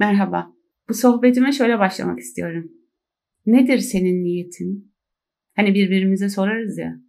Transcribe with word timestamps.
Merhaba. 0.00 0.52
Bu 0.88 0.94
sohbetime 0.94 1.52
şöyle 1.52 1.78
başlamak 1.78 2.18
istiyorum. 2.18 2.72
Nedir 3.46 3.78
senin 3.78 4.24
niyetin? 4.24 4.94
Hani 5.56 5.74
birbirimize 5.74 6.28
sorarız 6.28 6.78
ya. 6.78 7.00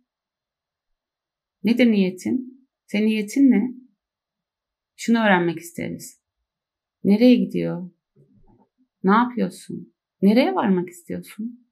Nedir 1.63 1.91
niyetin? 1.91 2.67
Senin 2.85 3.05
niyetin 3.05 3.51
ne? 3.51 3.73
Şunu 4.95 5.17
öğrenmek 5.17 5.59
isteriz. 5.59 6.21
Nereye 7.03 7.35
gidiyor? 7.35 7.89
Ne 9.03 9.11
yapıyorsun? 9.11 9.93
Nereye 10.21 10.55
varmak 10.55 10.89
istiyorsun? 10.89 11.67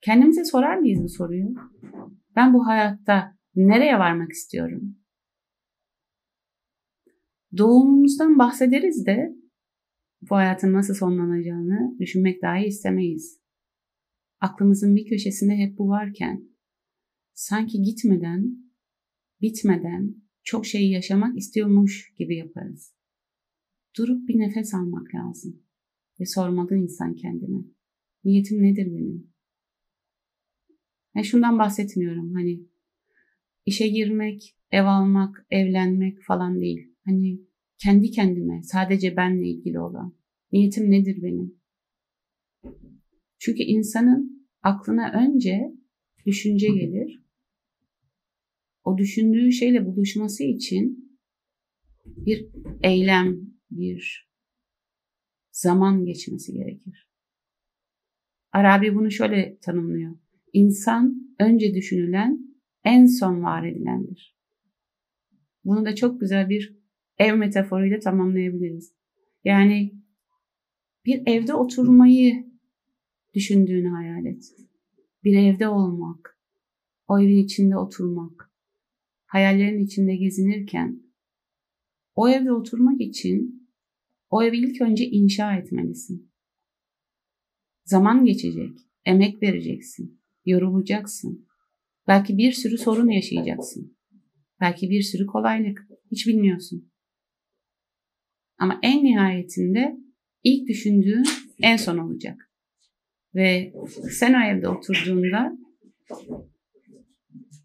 Kendimize 0.00 0.44
sorar 0.44 0.76
mıyız 0.78 1.02
bu 1.02 1.08
soruyu? 1.08 1.54
Ben 2.36 2.54
bu 2.54 2.66
hayatta 2.66 3.38
nereye 3.54 3.98
varmak 3.98 4.32
istiyorum? 4.32 4.96
Doğumumuzdan 7.56 8.38
bahsederiz 8.38 9.06
de 9.06 9.43
bu 10.30 10.36
hayatın 10.36 10.72
nasıl 10.72 10.94
sonlanacağını 10.94 11.98
düşünmek 12.00 12.42
dahi 12.42 12.64
istemeyiz. 12.64 13.40
Aklımızın 14.40 14.96
bir 14.96 15.06
köşesinde 15.06 15.56
hep 15.56 15.78
bu 15.78 15.88
varken 15.88 16.48
sanki 17.34 17.82
gitmeden, 17.82 18.56
bitmeden 19.40 20.14
çok 20.42 20.66
şeyi 20.66 20.90
yaşamak 20.90 21.38
istiyormuş 21.38 22.12
gibi 22.18 22.36
yaparız. 22.36 22.94
Durup 23.98 24.28
bir 24.28 24.38
nefes 24.38 24.74
almak 24.74 25.14
lazım 25.14 25.62
ve 26.20 26.26
sormalı 26.26 26.76
insan 26.76 27.14
kendine. 27.14 27.64
Niyetim 28.24 28.62
nedir 28.62 28.86
benim? 28.86 29.34
Yani 31.14 31.24
şundan 31.26 31.58
bahsetmiyorum 31.58 32.34
hani 32.34 32.60
işe 33.66 33.88
girmek, 33.88 34.56
ev 34.70 34.84
almak, 34.84 35.46
evlenmek 35.50 36.22
falan 36.22 36.60
değil. 36.60 36.94
Hani 37.04 37.40
kendi 37.84 38.10
kendime, 38.10 38.62
sadece 38.62 39.16
benle 39.16 39.48
ilgili 39.48 39.80
olan. 39.80 40.16
Niyetim 40.52 40.90
nedir 40.90 41.22
benim? 41.22 41.60
Çünkü 43.38 43.62
insanın 43.62 44.48
aklına 44.62 45.12
önce 45.12 45.74
düşünce 46.26 46.68
gelir. 46.68 47.24
O 48.84 48.98
düşündüğü 48.98 49.52
şeyle 49.52 49.86
buluşması 49.86 50.44
için 50.44 51.18
bir 52.04 52.48
eylem, 52.82 53.40
bir 53.70 54.30
zaman 55.52 56.04
geçmesi 56.04 56.52
gerekir. 56.52 57.10
Arabi 58.52 58.94
bunu 58.94 59.10
şöyle 59.10 59.58
tanımlıyor. 59.58 60.16
İnsan 60.52 61.34
önce 61.40 61.74
düşünülen, 61.74 62.56
en 62.84 63.06
son 63.06 63.42
var 63.42 63.66
edilendir. 63.66 64.36
Bunu 65.64 65.84
da 65.84 65.94
çok 65.94 66.20
güzel 66.20 66.48
bir 66.48 66.83
ev 67.18 67.34
metaforuyla 67.34 67.98
tamamlayabiliriz. 67.98 68.94
Yani 69.44 69.94
bir 71.06 71.22
evde 71.26 71.54
oturmayı 71.54 72.46
düşündüğünü 73.34 73.88
hayal 73.88 74.26
et. 74.26 74.44
Bir 75.24 75.36
evde 75.36 75.68
olmak, 75.68 76.38
o 77.08 77.20
evin 77.20 77.44
içinde 77.44 77.76
oturmak, 77.76 78.52
hayallerin 79.26 79.84
içinde 79.84 80.16
gezinirken 80.16 81.02
o 82.14 82.28
evde 82.28 82.52
oturmak 82.52 83.00
için 83.00 83.68
o 84.30 84.42
evi 84.42 84.56
ilk 84.56 84.80
önce 84.80 85.04
inşa 85.04 85.56
etmelisin. 85.56 86.30
Zaman 87.84 88.24
geçecek, 88.24 88.78
emek 89.04 89.42
vereceksin, 89.42 90.20
yorulacaksın. 90.46 91.46
Belki 92.08 92.38
bir 92.38 92.52
sürü 92.52 92.78
sorun 92.78 93.08
yaşayacaksın. 93.08 93.96
Belki 94.60 94.90
bir 94.90 95.02
sürü 95.02 95.26
kolaylık. 95.26 95.88
Hiç 96.10 96.26
bilmiyorsun. 96.26 96.90
Ama 98.58 98.78
en 98.82 99.04
nihayetinde 99.04 99.96
ilk 100.44 100.68
düşündüğün 100.68 101.24
en 101.62 101.76
son 101.76 101.98
olacak. 101.98 102.50
Ve 103.34 103.72
sen 104.10 104.34
o 104.34 104.44
evde 104.44 104.68
oturduğunda 104.68 105.58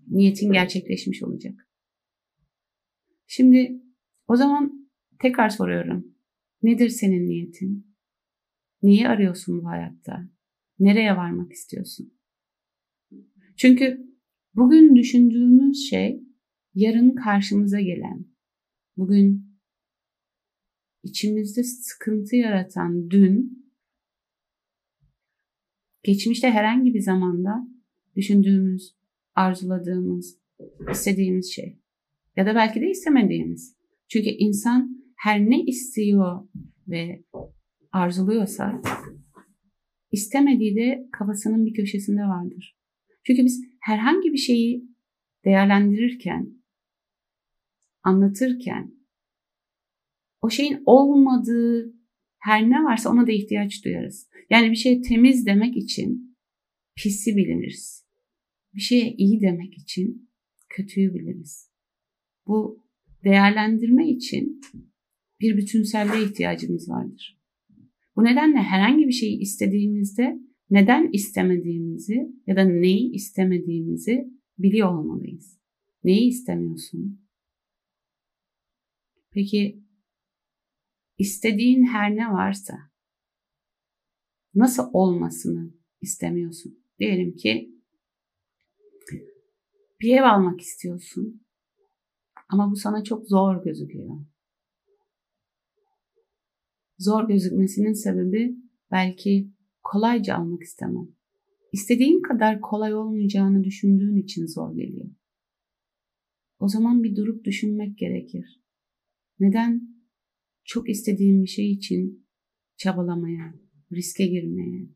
niyetin 0.07 0.51
gerçekleşmiş 0.51 1.23
olacak. 1.23 1.69
Şimdi 3.27 3.81
o 4.27 4.35
zaman 4.35 4.89
tekrar 5.21 5.49
soruyorum. 5.49 6.15
Nedir 6.63 6.89
senin 6.89 7.27
niyetin? 7.27 7.95
Neyi 8.83 9.07
arıyorsun 9.07 9.61
bu 9.61 9.67
hayatta? 9.67 10.29
Nereye 10.79 11.17
varmak 11.17 11.51
istiyorsun? 11.51 12.13
Çünkü 13.57 14.07
bugün 14.55 14.95
düşündüğümüz 14.95 15.89
şey 15.89 16.23
yarın 16.73 17.15
karşımıza 17.15 17.81
gelen, 17.81 18.25
bugün 18.97 19.48
içimizde 21.03 21.63
sıkıntı 21.63 22.35
yaratan 22.35 23.09
dün 23.09 23.65
geçmişte 26.03 26.51
herhangi 26.51 26.93
bir 26.93 27.01
zamanda 27.01 27.67
düşündüğümüz, 28.15 28.95
arzuladığımız, 29.35 30.39
istediğimiz 30.91 31.53
şey 31.53 31.79
ya 32.35 32.45
da 32.45 32.55
belki 32.55 32.81
de 32.81 32.89
istemediğimiz. 32.89 33.75
Çünkü 34.07 34.29
insan 34.29 35.03
her 35.15 35.39
ne 35.39 35.63
istiyor 35.63 36.47
ve 36.87 37.23
arzuluyorsa 37.91 38.81
istemediği 40.11 40.75
de 40.75 41.07
kafasının 41.11 41.65
bir 41.65 41.73
köşesinde 41.73 42.21
vardır. 42.21 42.77
Çünkü 43.23 43.45
biz 43.45 43.65
herhangi 43.79 44.33
bir 44.33 44.37
şeyi 44.37 44.89
değerlendirirken, 45.45 46.49
anlatırken 48.03 48.98
o 50.41 50.49
şeyin 50.49 50.83
olmadığı 50.85 51.93
her 52.39 52.69
ne 52.69 52.83
varsa 52.83 53.09
ona 53.09 53.27
da 53.27 53.31
ihtiyaç 53.31 53.85
duyarız. 53.85 54.29
Yani 54.49 54.71
bir 54.71 54.75
şey 54.75 55.01
temiz 55.01 55.45
demek 55.45 55.77
için 55.77 56.37
pisi 56.95 57.35
biliriz. 57.35 58.05
Bir 58.73 58.81
şeye 58.81 59.13
iyi 59.17 59.41
demek 59.41 59.77
için 59.77 60.29
kötüyü 60.69 61.13
biliriz. 61.13 61.71
Bu 62.47 62.83
değerlendirme 63.23 64.09
için 64.09 64.61
bir 65.39 65.57
bütünselliğe 65.57 66.23
ihtiyacımız 66.23 66.89
vardır. 66.89 67.39
Bu 68.15 68.23
nedenle 68.23 68.57
herhangi 68.57 69.07
bir 69.07 69.11
şeyi 69.11 69.39
istediğimizde 69.39 70.39
neden 70.69 71.09
istemediğimizi 71.13 72.31
ya 72.47 72.55
da 72.55 72.63
neyi 72.63 73.11
istemediğimizi 73.11 74.29
biliyor 74.57 74.93
olmalıyız. 74.93 75.59
Neyi 76.03 76.27
istemiyorsun? 76.27 77.21
Peki 79.31 79.83
istediğin 81.19 81.83
her 81.83 82.15
ne 82.15 82.33
varsa 82.33 82.79
nasıl 84.55 84.89
olmasını 84.93 85.73
istemiyorsun? 86.01 86.79
Diyelim 86.99 87.35
ki 87.35 87.75
bir 90.01 90.17
ev 90.17 90.23
almak 90.23 90.61
istiyorsun 90.61 91.41
ama 92.49 92.71
bu 92.71 92.75
sana 92.75 93.03
çok 93.03 93.27
zor 93.27 93.63
gözüküyor. 93.63 94.25
Zor 96.97 97.27
gözükmesinin 97.27 97.93
sebebi 97.93 98.55
belki 98.91 99.51
kolayca 99.83 100.35
almak 100.35 100.63
istemem. 100.63 101.07
İstediğin 101.71 102.21
kadar 102.21 102.61
kolay 102.61 102.95
olmayacağını 102.95 103.63
düşündüğün 103.63 104.15
için 104.15 104.47
zor 104.47 104.75
geliyor. 104.75 105.09
O 106.59 106.67
zaman 106.67 107.03
bir 107.03 107.15
durup 107.15 107.45
düşünmek 107.45 107.97
gerekir. 107.97 108.61
Neden 109.39 109.88
çok 110.69 110.89
istediğim 110.89 111.43
bir 111.43 111.47
şey 111.47 111.71
için 111.71 112.27
çabalamaya, 112.77 113.53
riske 113.91 114.27
girmeye, 114.27 114.89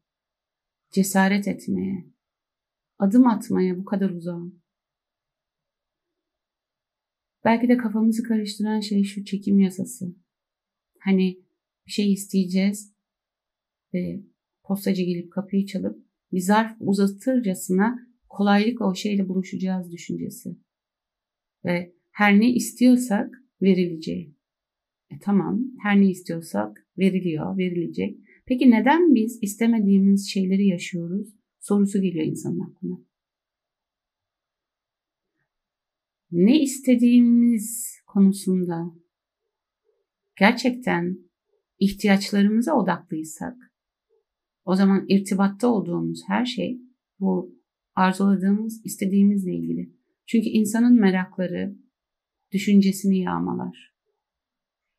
cesaret 0.92 1.48
etmeye, 1.48 2.06
adım 3.00 3.28
atmaya 3.28 3.78
bu 3.78 3.86
kadar 3.86 4.10
uzağım. 4.10 4.62
Belki 7.46 7.68
de 7.68 7.78
kafamızı 7.78 8.24
karıştıran 8.24 8.80
şey 8.80 9.04
şu 9.04 9.26
çekim 9.26 9.60
yasası. 9.60 10.16
Hani 11.00 11.40
bir 11.88 11.92
şey 11.92 12.14
isteyeceğiz 12.14 12.94
ve 13.94 14.24
postacı 14.64 15.04
gelip 15.04 15.32
kapıyı 15.32 15.66
çalıp 15.66 16.06
bir 16.32 16.40
zarf 16.40 16.78
uzatırcasına 16.80 18.08
kolaylıkla 18.30 18.86
o 18.86 18.96
şeyle 18.96 19.30
buluşacağız 19.30 19.92
düşüncesi. 19.92 20.58
Ve 21.66 21.96
her 22.12 22.40
ne 22.40 22.54
istiyorsak 22.54 23.44
verileceği. 23.62 24.33
E, 25.12 25.20
tamam 25.22 25.62
her 25.84 26.02
ne 26.02 26.10
istiyorsak 26.10 26.88
veriliyor, 26.98 27.58
verilecek. 27.58 28.18
Peki 28.46 28.72
neden 28.72 29.16
biz 29.16 29.40
istemediğimiz 29.42 30.30
şeyleri 30.30 30.68
yaşıyoruz? 30.68 31.28
Sorusu 31.60 32.02
geliyor 32.02 32.26
insanın 32.26 32.60
aklına. 32.60 33.00
Ne 36.32 36.62
istediğimiz 36.62 37.98
konusunda 38.08 38.92
gerçekten 40.40 41.18
ihtiyaçlarımıza 41.80 42.74
odaklıysak 42.74 43.58
o 44.66 44.76
zaman 44.76 45.06
irtibatta 45.08 45.68
olduğumuz 45.68 46.22
her 46.28 46.46
şey 46.46 46.82
bu 47.20 47.56
arzuladığımız, 47.96 48.86
istediğimizle 48.86 49.54
ilgili. 49.56 49.94
Çünkü 50.26 50.50
insanın 50.50 51.00
merakları 51.00 51.76
düşüncesini 52.52 53.20
yağmalar 53.20 53.93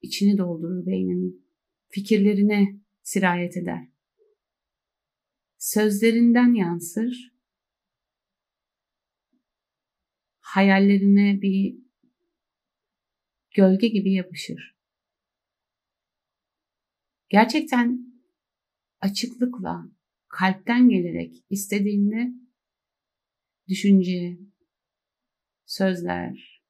içini 0.04 0.38
doldurur 0.38 0.86
beyninin. 0.86 1.44
fikirlerine 1.88 2.80
sirayet 3.02 3.56
eder. 3.56 3.88
Sözlerinden 5.58 6.54
yansır, 6.54 7.34
hayallerine 10.40 11.42
bir 11.42 11.78
gölge 13.54 13.88
gibi 13.88 14.12
yapışır. 14.12 14.76
Gerçekten 17.28 18.14
açıklıkla, 19.00 19.90
kalpten 20.28 20.88
gelerek 20.88 21.44
istediğinde 21.50 22.32
düşünce, 23.68 24.38
sözler, 25.66 26.62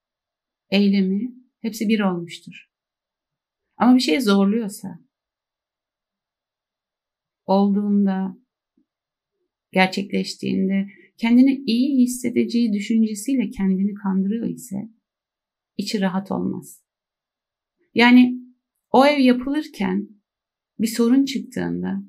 eylemi 0.71 1.35
hepsi 1.61 1.89
bir 1.89 2.01
olmuştur. 2.01 2.74
Ama 3.77 3.95
bir 3.95 4.01
şey 4.01 4.21
zorluyorsa, 4.21 5.01
olduğunda, 7.47 8.37
gerçekleştiğinde 9.73 10.87
kendini 11.19 11.63
iyi 11.67 12.03
hissedeceği 12.03 12.73
düşüncesiyle 12.73 13.51
kendini 13.51 13.95
kandırıyor 13.95 14.47
ise 14.47 14.77
içi 15.77 16.01
rahat 16.01 16.31
olmaz. 16.33 16.85
Yani 17.95 18.41
o 18.91 19.07
ev 19.07 19.21
yapılırken 19.21 20.09
bir 20.79 20.87
sorun 20.87 21.25
çıktığında 21.25 22.03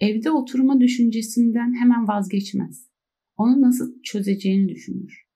evde 0.00 0.30
oturma 0.30 0.80
düşüncesinden 0.80 1.74
hemen 1.80 2.08
vazgeçmez. 2.08 2.90
Onu 3.36 3.62
nasıl 3.62 4.02
çözeceğini 4.02 4.68
düşünür. 4.68 5.26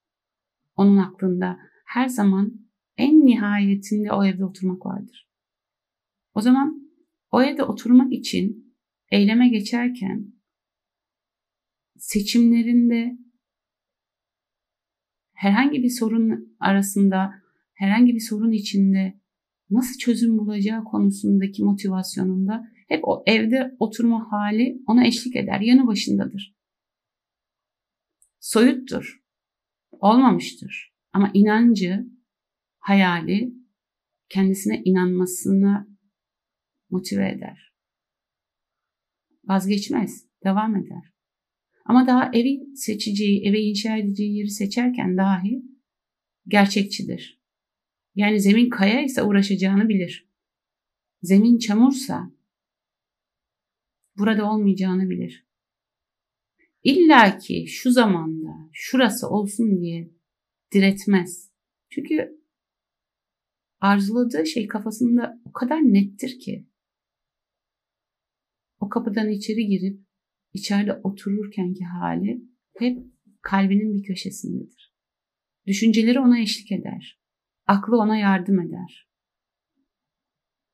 Onun 0.77 0.97
aklında 0.97 1.59
her 1.87 2.09
zaman 2.09 2.61
en 2.97 3.27
nihayetinde 3.27 4.13
o 4.13 4.25
evde 4.25 4.45
oturmak 4.45 4.87
vardır. 4.87 5.30
O 6.35 6.41
zaman 6.41 6.91
o 7.31 7.43
evde 7.43 7.63
oturmak 7.63 8.13
için 8.13 8.75
eyleme 9.11 9.49
geçerken 9.49 10.33
seçimlerinde 11.99 13.19
herhangi 15.35 15.83
bir 15.83 15.91
sorun 15.91 16.57
arasında, 16.61 17.35
herhangi 17.75 18.15
bir 18.15 18.21
sorun 18.21 18.53
içinde 18.53 19.21
nasıl 19.71 19.99
çözüm 19.99 20.39
bulacağı 20.39 20.85
konusundaki 20.85 21.65
motivasyonunda 21.65 22.69
hep 22.89 23.01
o 23.03 23.23
evde 23.27 23.77
oturma 23.79 24.33
hali 24.33 24.83
ona 24.87 25.07
eşlik 25.07 25.37
eder, 25.37 25.61
yanı 25.61 25.87
başındadır. 25.87 26.55
Soyuttur, 28.41 29.23
olmamıştır 29.91 30.95
ama 31.13 31.31
inancı, 31.35 32.07
hayali 32.79 33.55
kendisine 34.29 34.83
inanmasına 34.85 35.90
motive 36.91 37.31
eder. 37.31 37.75
Vazgeçmez, 39.45 40.27
devam 40.45 40.77
eder. 40.77 41.13
Ama 41.85 42.07
daha 42.07 42.31
evi 42.35 42.77
seçeceği, 42.77 43.49
eve 43.49 43.61
inşa 43.61 43.97
edeceği 43.97 44.37
yeri 44.37 44.51
seçerken 44.51 45.17
dahi 45.17 45.63
gerçekçidir. 46.47 47.41
Yani 48.15 48.41
zemin 48.41 48.71
kaya 48.71 49.03
ise 49.03 49.23
uğraşacağını 49.23 49.89
bilir. 49.89 50.31
Zemin 51.23 51.59
çamursa 51.59 52.31
burada 54.17 54.53
olmayacağını 54.53 55.11
bilir. 55.11 55.47
İlla 56.83 57.39
ki 57.39 57.67
şu 57.69 57.91
zamanda 57.91 58.69
şurası 58.73 59.29
olsun 59.29 59.81
diye 59.81 60.11
diretmez. 60.73 61.51
Çünkü 61.91 62.41
arzuladığı 63.81 64.47
şey 64.47 64.67
kafasında 64.67 65.41
o 65.45 65.53
kadar 65.53 65.79
nettir 65.79 66.39
ki 66.39 66.67
o 68.81 68.89
kapıdan 68.89 69.29
içeri 69.29 69.67
girip 69.67 70.01
içeride 70.53 70.93
otururkenki 71.03 71.85
hali 71.85 72.43
hep 72.79 73.07
kalbinin 73.43 73.95
bir 73.95 74.03
köşesindedir. 74.03 74.95
Düşünceleri 75.67 76.21
ona 76.21 76.39
eşlik 76.39 76.73
eder. 76.73 77.21
Aklı 77.67 77.97
ona 77.97 78.17
yardım 78.17 78.61
eder. 78.61 79.11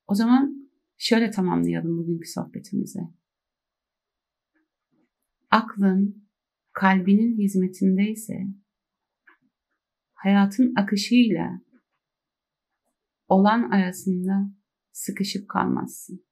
O 0.07 0.15
zaman 0.15 0.69
şöyle 0.97 1.31
tamamlayalım 1.31 1.97
bugünkü 1.97 2.29
sohbetimize. 2.29 2.99
Aklın 5.51 6.29
kalbinin 6.73 7.37
hizmetindeyse 7.37 8.47
hayatın 10.13 10.73
akışıyla 10.75 11.61
olan 13.27 13.69
arasında 13.71 14.51
sıkışıp 14.91 15.49
kalmazsın. 15.49 16.26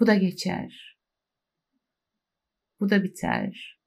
Bu 0.00 0.06
da 0.06 0.14
geçer. 0.14 0.98
Bu 2.80 2.90
da 2.90 3.04
biter. 3.04 3.78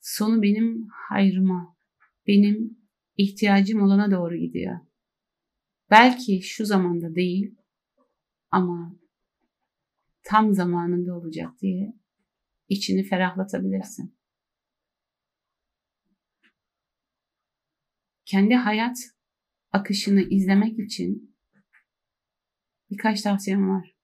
Sonu 0.00 0.42
benim 0.42 0.88
hayrıma, 1.08 1.76
benim 2.26 2.78
ihtiyacım 3.16 3.82
olana 3.82 4.10
doğru 4.10 4.36
gidiyor. 4.36 4.78
Belki 5.90 6.42
şu 6.42 6.66
zamanda 6.66 7.14
değil 7.14 7.54
ama 8.50 8.96
tam 10.22 10.52
zamanında 10.52 11.14
olacak 11.14 11.60
diye 11.60 11.94
içini 12.68 13.04
ferahlatabilirsin. 13.04 14.18
Kendi 18.24 18.54
hayat 18.54 18.96
akışını 19.72 20.20
izlemek 20.20 20.78
için 20.78 21.36
birkaç 22.90 23.22
tavsiyem 23.22 23.68
var 23.68 23.97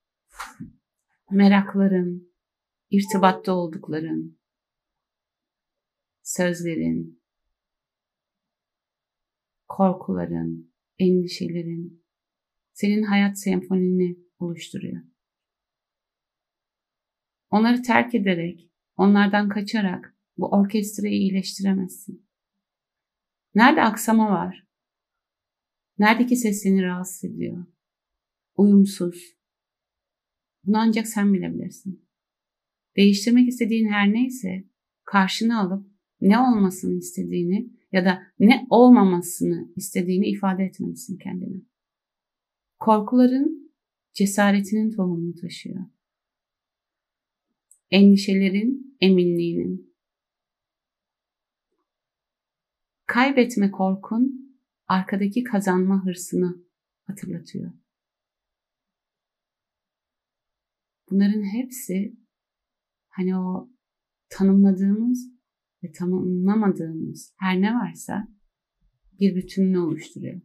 merakların, 1.31 2.35
irtibatta 2.91 3.53
oldukların, 3.53 4.39
sözlerin, 6.23 7.23
korkuların, 9.69 10.75
endişelerin 10.99 12.05
senin 12.73 13.03
hayat 13.03 13.39
senfonini 13.39 14.19
oluşturuyor. 14.39 15.03
Onları 17.51 17.83
terk 17.83 18.15
ederek, 18.15 18.71
onlardan 18.97 19.49
kaçarak 19.49 20.17
bu 20.37 20.51
orkestrayı 20.51 21.15
iyileştiremezsin. 21.15 22.29
Nerede 23.55 23.83
aksama 23.83 24.31
var? 24.31 24.67
Neredeki 25.99 26.37
ses 26.37 26.63
seni 26.63 26.83
rahatsız 26.83 27.25
ediyor? 27.25 27.67
Uyumsuz, 28.57 29.37
bunu 30.67 30.79
ancak 30.79 31.09
sen 31.09 31.35
bilebilirsin. 31.35 32.05
Değiştirmek 32.97 33.49
istediğin 33.49 33.89
her 33.89 34.13
neyse 34.13 34.65
karşına 35.05 35.61
alıp 35.61 35.87
ne 36.21 36.39
olmasını 36.39 36.99
istediğini 36.99 37.71
ya 37.93 38.05
da 38.05 38.23
ne 38.39 38.67
olmamasını 38.71 39.73
istediğini 39.77 40.27
ifade 40.27 40.65
etmelisin 40.65 41.19
kendine. 41.19 41.63
Korkuların 42.79 43.73
cesaretinin 44.13 44.91
tohumunu 44.91 45.35
taşıyor. 45.35 45.85
Endişelerin 47.91 48.97
eminliğinin. 49.01 49.95
Kaybetme 53.07 53.71
korkun 53.71 54.55
arkadaki 54.89 55.45
kazanma 55.45 56.05
hırsını 56.07 56.65
hatırlatıyor. 57.03 57.73
Bunların 61.15 61.43
hepsi 61.43 62.17
hani 63.09 63.39
o 63.39 63.71
tanımladığımız 64.29 65.31
ve 65.83 65.93
tanımlamadığımız 65.93 67.35
her 67.39 67.61
ne 67.61 67.75
varsa 67.75 68.29
bir 69.21 69.37
bütününü 69.37 69.79
oluşturuyor. 69.79 70.41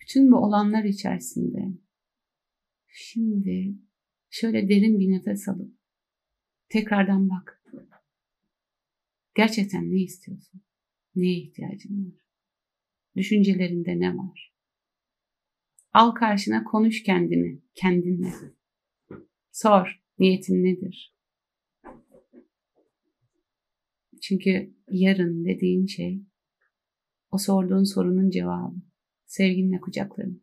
Bütün 0.00 0.32
bu 0.32 0.36
olanlar 0.36 0.84
içerisinde 0.84 1.78
şimdi 2.88 3.78
şöyle 4.30 4.68
derin 4.68 4.98
bir 4.98 5.10
nefes 5.10 5.48
alıp 5.48 5.74
tekrardan 6.68 7.30
bak. 7.30 7.62
Gerçekten 9.34 9.90
ne 9.90 10.02
istiyorsun? 10.02 10.62
Neye 11.14 11.38
ihtiyacın 11.38 12.06
var? 12.06 12.19
Düşüncelerinde 13.16 14.00
ne 14.00 14.16
var? 14.16 14.54
Al 15.92 16.10
karşına 16.10 16.64
konuş 16.64 17.02
kendini, 17.02 17.62
kendinle. 17.74 18.32
Sor, 19.52 20.02
niyetin 20.18 20.64
nedir? 20.64 21.14
Çünkü 24.22 24.74
yarın 24.88 25.44
dediğin 25.44 25.86
şey 25.86 26.22
o 27.30 27.38
sorduğun 27.38 27.84
sorunun 27.84 28.30
cevabı. 28.30 28.76
Sevginle 29.26 29.80
kucaklarım. 29.80 30.42